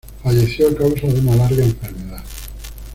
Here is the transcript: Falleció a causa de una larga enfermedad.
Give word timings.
Falleció 0.23 0.67
a 0.69 0.73
causa 0.75 1.05
de 1.05 1.19
una 1.19 1.35
larga 1.35 1.63
enfermedad. 1.63 2.23